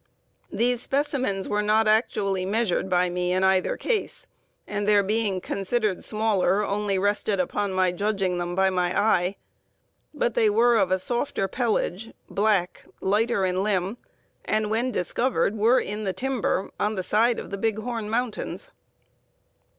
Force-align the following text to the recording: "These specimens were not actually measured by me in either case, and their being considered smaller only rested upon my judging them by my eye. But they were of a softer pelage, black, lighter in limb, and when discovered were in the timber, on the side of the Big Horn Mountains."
"These 0.51 0.81
specimens 0.81 1.47
were 1.47 1.61
not 1.61 1.87
actually 1.87 2.43
measured 2.43 2.89
by 2.89 3.07
me 3.07 3.33
in 3.33 3.43
either 3.43 3.77
case, 3.77 4.25
and 4.65 4.87
their 4.87 5.03
being 5.03 5.39
considered 5.39 6.03
smaller 6.03 6.65
only 6.65 6.97
rested 6.97 7.39
upon 7.39 7.71
my 7.71 7.91
judging 7.91 8.39
them 8.39 8.55
by 8.55 8.71
my 8.71 8.99
eye. 8.99 9.35
But 10.11 10.33
they 10.33 10.49
were 10.49 10.75
of 10.77 10.89
a 10.89 10.97
softer 10.97 11.47
pelage, 11.47 12.15
black, 12.27 12.85
lighter 12.99 13.45
in 13.45 13.61
limb, 13.61 13.97
and 14.43 14.71
when 14.71 14.91
discovered 14.91 15.55
were 15.55 15.79
in 15.79 16.03
the 16.03 16.13
timber, 16.13 16.71
on 16.79 16.95
the 16.95 17.03
side 17.03 17.37
of 17.37 17.51
the 17.51 17.57
Big 17.59 17.77
Horn 17.77 18.09
Mountains." 18.09 18.71